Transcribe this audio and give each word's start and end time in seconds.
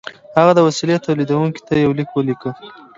هغه 0.37 0.51
د 0.55 0.59
وسیلې 0.67 1.03
تولیدوونکي 1.05 1.61
ته 1.67 1.73
یو 1.83 1.91
لیک 1.97 2.09
ولیکه 2.13 2.51